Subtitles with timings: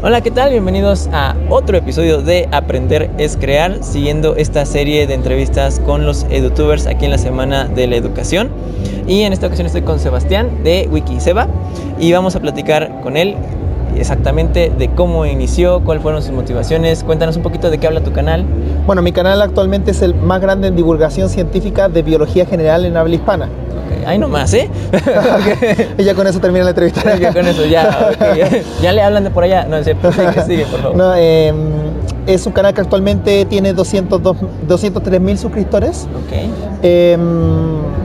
[0.00, 0.50] Hola, ¿qué tal?
[0.50, 6.24] Bienvenidos a otro episodio de Aprender es Crear, siguiendo esta serie de entrevistas con los
[6.30, 8.48] edutubers aquí en la Semana de la Educación.
[9.08, 11.48] Y en esta ocasión estoy con Sebastián de Wikiseba
[11.98, 13.34] y vamos a platicar con él
[13.96, 17.02] exactamente de cómo inició, cuáles fueron sus motivaciones.
[17.02, 18.44] Cuéntanos un poquito de qué habla tu canal.
[18.86, 22.96] Bueno, mi canal actualmente es el más grande en divulgación científica de biología general en
[22.96, 23.48] habla hispana.
[23.98, 24.04] Okay.
[24.06, 24.70] Ahí nomás, ¿eh?
[25.98, 27.16] y ya con eso termina la entrevista.
[27.18, 28.10] ya con eso, ya.
[28.14, 28.64] Okay.
[28.82, 29.64] ya le hablan de por allá.
[29.64, 29.82] No.
[29.82, 29.96] Sigue,
[30.46, 30.96] sigue, por favor.
[30.96, 31.52] No, eh,
[32.28, 36.06] es un canal que actualmente tiene 203 mil suscriptores.
[36.26, 36.52] Okay.
[36.82, 37.16] Eh,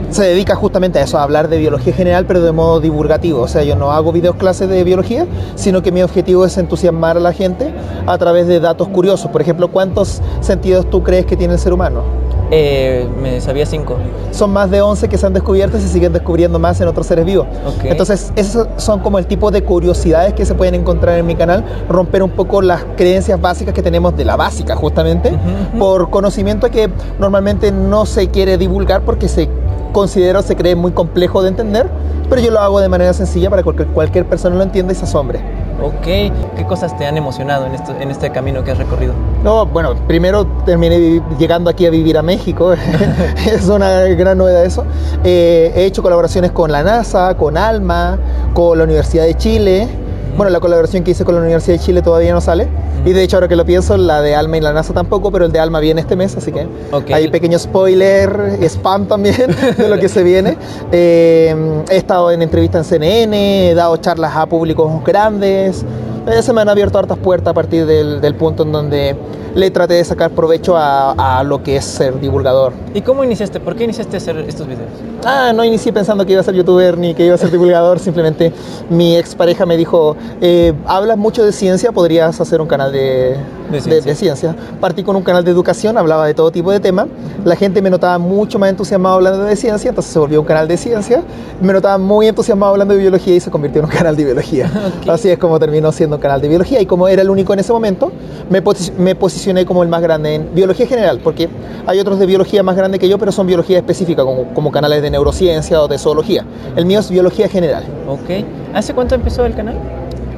[0.08, 3.42] se dedica justamente a eso, a hablar de biología general, pero de modo divulgativo.
[3.42, 7.18] O sea, yo no hago videos clases de biología, sino que mi objetivo es entusiasmar
[7.18, 7.74] a la gente
[8.06, 9.30] a través de datos curiosos.
[9.30, 12.02] Por ejemplo, ¿cuántos sentidos tú crees que tiene el ser humano?
[12.50, 13.96] Eh, me sabía cinco.
[14.30, 17.06] Son más de 11 que se han descubierto y se siguen descubriendo más en otros
[17.06, 17.46] seres vivos.
[17.78, 17.90] Okay.
[17.90, 21.64] Entonces, esos son como el tipo de curiosidades que se pueden encontrar en mi canal,
[21.88, 25.78] romper un poco las creencias básicas que tenemos de la básica, justamente, uh -huh, uh
[25.78, 29.48] por conocimiento que normalmente no se quiere divulgar porque se
[29.92, 31.88] considera o se cree muy complejo de entender,
[32.28, 35.04] pero yo lo hago de manera sencilla para que cualquier persona lo entienda y se
[35.04, 35.40] asombre.
[35.82, 39.12] Ok, ¿qué cosas te han emocionado en, esto, en este camino que has recorrido?
[39.42, 42.72] No, bueno, primero terminé llegando aquí a vivir a México,
[43.46, 44.84] es una gran novedad eso.
[45.24, 48.18] Eh, he hecho colaboraciones con la NASA, con ALMA,
[48.52, 49.88] con la Universidad de Chile.
[50.36, 52.66] Bueno, la colaboración que hice con la Universidad de Chile todavía no sale.
[53.04, 55.44] Y de hecho, ahora que lo pienso, la de Alma y la NASA tampoco, pero
[55.44, 57.14] el de Alma viene este mes, así que okay.
[57.14, 60.56] hay pequeño spoiler, spam también de lo que se viene.
[60.90, 61.54] Eh,
[61.88, 65.84] he estado en entrevistas en CNN, he dado charlas a públicos grandes.
[66.26, 69.16] Eh, se me han abierto hartas puertas a partir del, del punto en donde
[69.54, 72.72] le traté de sacar provecho a, a, lo que es ser divulgador.
[72.92, 73.60] ¿Y cómo iniciaste?
[73.60, 74.90] ¿Por qué iniciaste a hacer estos videos?
[75.24, 77.98] Ah, no inicié pensando que iba a ser youtuber ni que iba a ser divulgador,
[77.98, 78.52] simplemente
[78.90, 83.36] mi expareja me dijo, eh, hablas mucho de ciencia, podrías hacer un canal de,
[83.70, 83.94] de, ciencia.
[83.94, 84.56] De, de, ciencia.
[84.80, 87.06] Partí con un canal de educación, hablaba de todo tipo de temas,
[87.44, 90.68] la gente me notaba mucho más entusiasmado hablando de ciencia, entonces se volvió un canal
[90.68, 91.22] de ciencia,
[91.60, 94.70] me notaba muy entusiasmado hablando de biología y se convirtió en un canal de biología.
[94.94, 95.10] Okay.
[95.10, 97.60] Así es como terminó siendo un canal de biología y como era el único en
[97.60, 98.12] ese momento,
[98.50, 101.48] me, posi me posicioné como el más grande en biología general, porque
[101.86, 105.02] hay otros de biología más grande que yo, pero son biología específica, como, como canales
[105.02, 106.44] de neurociencia o de zoología.
[106.76, 107.84] El mío es biología general.
[108.08, 108.44] Ok.
[108.74, 109.78] ¿Hace cuánto empezó el canal?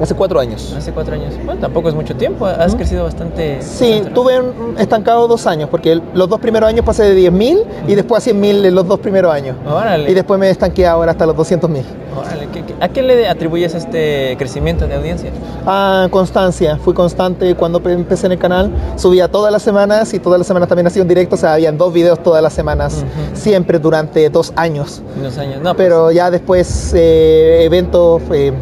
[0.01, 0.73] Hace cuatro años.
[0.77, 1.33] Hace cuatro años.
[1.43, 2.45] Bueno, tampoco es mucho tiempo.
[2.45, 2.77] Has ¿Mm?
[2.77, 3.61] crecido bastante.
[3.61, 4.41] Sí, tuve
[4.77, 8.65] estancado dos años, porque los dos primeros años pasé de 10.000 y después a 100.000
[8.65, 9.55] en los dos primeros años.
[9.67, 10.09] Órale.
[10.09, 11.83] Y después me estanqué ahora hasta los 200.000.
[12.15, 12.47] Órale.
[12.53, 15.31] ¿Qué, qué, a qué le atribuyes este crecimiento de audiencia?
[15.65, 16.77] A constancia.
[16.77, 18.71] Fui constante cuando empecé en el canal.
[18.95, 21.35] Subía todas las semanas y todas las semanas también hacía un directo.
[21.35, 23.35] O sea, habían dos videos todas las semanas, uh -huh.
[23.35, 25.01] siempre durante dos años.
[25.21, 25.75] Dos años, no.
[25.75, 26.15] Pero pues...
[26.15, 28.53] ya después, eh, eventos eh,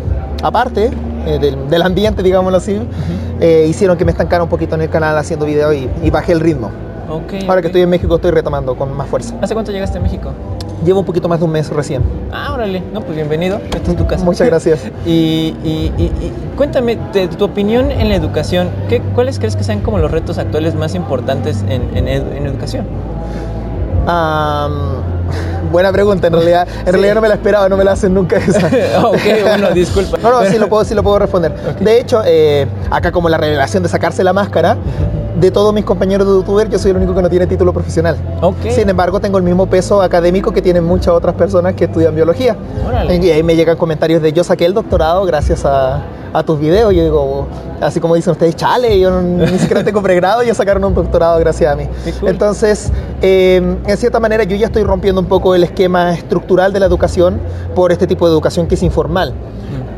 [0.43, 0.91] aparte,
[1.25, 3.41] eh, del, del, ambiente, digámoslo así, uh -huh.
[3.41, 6.31] eh, hicieron que me estancara un poquito en el canal haciendo videos y, y, bajé
[6.31, 6.71] el ritmo.
[7.09, 7.61] Okay, Ahora okay.
[7.61, 9.35] que estoy en México estoy retomando con más fuerza.
[9.41, 10.31] ¿Hace cuánto llegaste a México?
[10.83, 12.03] Llevo un poquito más de un mes recién.
[12.31, 12.83] Ah, órale.
[12.93, 13.59] No, pues bienvenido.
[13.73, 14.25] Esta es tu casa.
[14.25, 14.79] Muchas gracias.
[15.05, 19.63] y, y, y, y, cuéntame, de tu opinión en la educación, ¿qué, ¿cuáles crees que
[19.63, 22.85] sean como los retos actuales más importantes en, en, edu en educación?
[24.07, 25.14] Um,
[25.71, 26.91] buena pregunta, en realidad, en sí.
[26.91, 28.67] realidad no me la esperaba, no me la hacen nunca esa.
[29.03, 30.17] ok, bueno, disculpa.
[30.21, 31.53] no, no, sí lo puedo, sí lo puedo responder.
[31.53, 31.85] Okay.
[31.85, 34.77] De hecho, eh, acá como la revelación de sacarse la máscara,
[35.39, 38.17] de todos mis compañeros de youtuber, yo soy el único que no tiene título profesional.
[38.41, 38.71] Okay.
[38.71, 42.55] Sin embargo, tengo el mismo peso académico que tienen muchas otras personas que estudian biología.
[42.87, 43.17] Órale.
[43.17, 46.01] Y ahí me llegan comentarios de yo saqué el doctorado gracias a,
[46.35, 46.93] a tus videos.
[46.93, 47.47] Yo digo,
[47.81, 50.93] así como dicen ustedes, chale, yo no, ni siquiera tengo pregrado y ya sacaron un
[50.93, 51.87] doctorado gracias a mí.
[52.19, 52.29] Cool.
[52.29, 52.91] Entonces,
[53.21, 56.85] eh, en cierta manera, yo ya estoy rompiendo un poco el esquema estructural de la
[56.85, 57.39] educación
[57.73, 59.33] por este tipo de educación que es informal.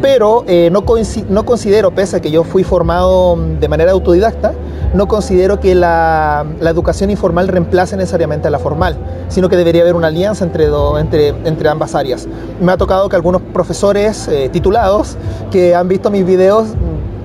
[0.02, 0.84] Pero eh, no,
[1.30, 4.54] no, considero, pese a que yo fui formado de manera autodidacta,
[4.94, 8.96] no considero que la, la, educación informal reemplace necesariamente a la formal,
[9.28, 10.68] sino que debería haber una alianza entre,
[11.00, 12.28] entre, entre ambas áreas.
[12.62, 15.18] Me ha tocado que algunos profesores eh, titulados
[15.52, 16.68] que han visto mis videos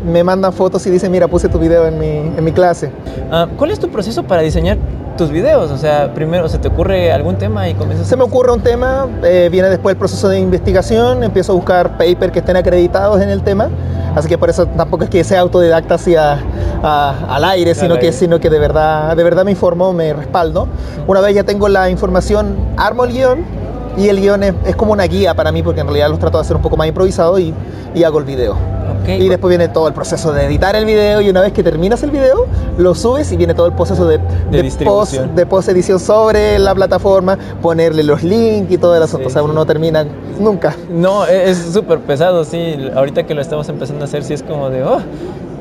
[0.05, 2.07] me mandan fotos y dicen, mira, puse tu video en mi,
[2.37, 2.91] en mi clase.
[3.31, 4.79] Uh, ¿Cuál es tu proceso para diseñar
[5.17, 5.71] tus videos?
[5.71, 8.07] O sea, primero se te ocurre algún tema y comienzas.
[8.07, 11.97] Se me ocurre un tema, eh, viene después el proceso de investigación, empiezo a buscar
[11.97, 13.69] papers que estén acreditados en el tema,
[14.15, 16.39] así que por eso tampoco es que sea autodidacta hacia
[16.83, 18.19] a, al aire, sino al que, aire.
[18.19, 20.69] sino que de verdad, de verdad me informo, me respaldo.
[21.07, 23.45] Una vez ya tengo la información, armo el guion
[23.97, 26.39] y el guion es, es, como una guía para mí porque en realidad los trato
[26.39, 27.55] de hacer un poco más improvisado y,
[27.95, 28.72] y hago el video.
[29.07, 32.03] Y después viene todo el proceso de editar el video y una vez que terminas
[32.03, 32.47] el video,
[32.79, 34.19] lo subes y viene todo el proceso de,
[34.51, 39.03] De de post, de post edición sobre la plataforma, ponerle los links y todo el
[39.03, 39.25] asunto.
[39.29, 39.57] Sí, o sea, uno sí.
[39.57, 40.07] no termina
[40.39, 40.75] nunca.
[40.91, 42.77] No, e- es súper pesado, sí.
[42.95, 45.01] Ahorita que lo estamos empezando a hacer, sí es como de, oh,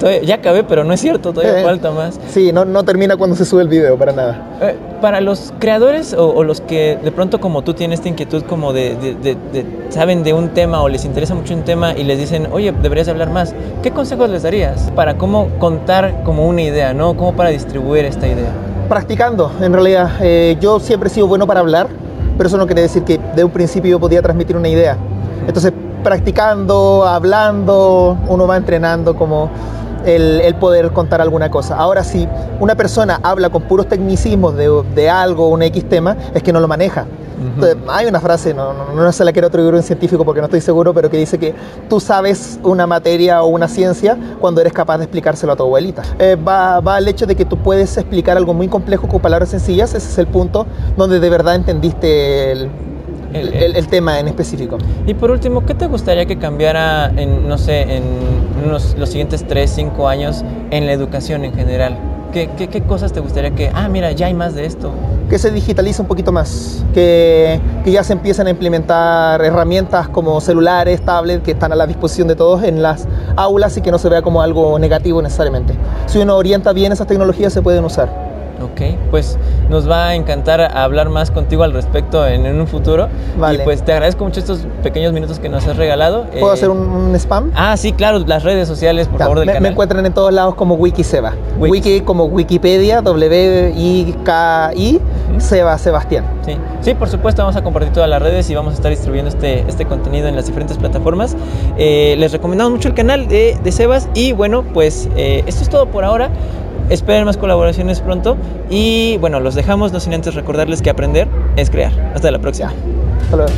[0.01, 1.63] todavía- ya acabé, pero no es cierto, todavía Eh.
[1.63, 2.19] falta más.
[2.29, 4.57] Sí, no, no termina cuando se sube el video, para nada.
[4.61, 8.43] Eh, para los creadores o, o los que de pronto como tú tienes esta inquietud
[8.43, 11.93] como de, de- de- de- saben de un tema o les interesa mucho un tema
[11.97, 16.45] y les dicen, oye, deberías hablar más, ¿qué consejos les darías para cómo contar como
[16.47, 17.15] una idea, ¿no?
[17.15, 18.51] ¿Cómo para distribuir esta idea?
[18.89, 20.09] Practicando, en realidad.
[20.19, 21.87] Eh, yo siempre he sido bueno para hablar,
[22.37, 24.97] pero eso no quiere decir que de un principio yo podía transmitir una idea.
[25.47, 25.71] Entonces,
[26.03, 29.49] practicando, hablando, uno va entrenando como
[30.05, 31.75] el, el poder contar alguna cosa.
[31.75, 32.27] Ahora, si
[32.59, 36.59] una persona habla con puros tecnicismos de, de algo, un X tema, es que no
[36.59, 37.05] lo maneja.
[37.41, 40.41] Entonces, hay una frase, no, no, no se la quiero atribuir a un científico porque
[40.41, 41.55] no estoy seguro, pero que dice que
[41.89, 46.03] tú sabes una materia o una ciencia cuando eres capaz de explicárselo a tu abuelita.
[46.19, 49.49] Eh, va, va al hecho de que tú puedes explicar algo muy complejo con palabras
[49.49, 50.67] sencillas, ese es el punto
[50.97, 52.69] donde de verdad entendiste el,
[53.33, 54.77] El- el- el tema en específico.
[55.07, 58.03] Y por último, ¿qué te gustaría que cambiara en, no sé, en
[58.65, 61.97] unos, los siguientes 3, 5 años en la educación en general?
[62.31, 64.91] ¿Qué, qué, qué cosas te gustaría que, ah, mira, ya hay más de esto?
[65.29, 70.41] que se digitalice un poquito más, que, que ya se empiecen a implementar herramientas como
[70.41, 73.07] celulares, tablets, que están a la disposición de todos en las
[73.37, 75.73] aulas y que no se vea como algo negativo necesariamente.
[76.07, 78.30] Si uno orienta bien esas tecnologías, se pueden usar.
[78.63, 79.37] Ok, pues
[79.69, 83.07] nos va a encantar hablar más contigo al respecto en, en un futuro.
[83.37, 83.59] Vale.
[83.59, 86.25] Y pues te agradezco mucho estos pequeños minutos que nos has regalado.
[86.25, 87.51] ¿Puedo Eh, hacer un, un spam?
[87.55, 89.71] Ah, sí, claro, las redes sociales, por favor, del me, me canal.
[89.71, 91.33] encuentran en todos lados como Wikiseba.
[91.59, 91.71] Wiki.
[91.71, 94.99] Wiki como Wikipedia, W-I-K-I,
[95.39, 96.25] Seba Sebastián.
[96.45, 96.57] Sí.
[96.81, 99.61] sí, por supuesto, vamos a compartir todas las redes y vamos a estar distribuyendo este,
[99.67, 101.35] este contenido en las diferentes plataformas.
[101.77, 105.69] Eh, les recomendamos mucho el canal de, de Sebas y bueno, pues eh, esto es
[105.69, 106.29] todo por ahora.
[106.91, 108.35] Esperen más colaboraciones pronto
[108.69, 111.93] y bueno, los dejamos, no sin antes recordarles que aprender es crear.
[112.13, 112.73] Hasta la próxima.
[113.21, 113.51] Hasta luego.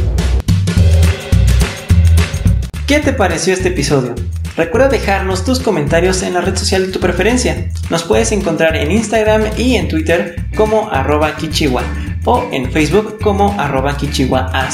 [2.85, 4.13] ¿Qué te pareció este episodio?
[4.55, 7.71] Recuerda dejarnos tus comentarios en la red social de tu preferencia.
[7.89, 11.81] Nos puedes encontrar en Instagram y en Twitter como arroba kichiwa
[12.25, 14.71] o en Facebook como arroba kichiwaac.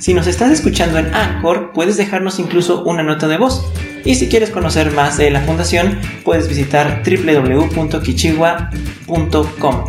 [0.00, 3.64] Si nos estás escuchando en Anchor, puedes dejarnos incluso una nota de voz.
[4.04, 9.84] Y si quieres conocer más de la fundación, puedes visitar www.kichiwa.com.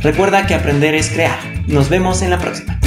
[0.00, 1.38] Recuerda que aprender es crear.
[1.68, 2.80] Nos vemos en la próxima.